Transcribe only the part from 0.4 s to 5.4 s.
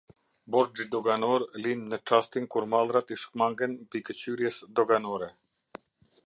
Borxhi doganor lind në çastin kur mallrat i shmangen mbikëqyrjes doganore.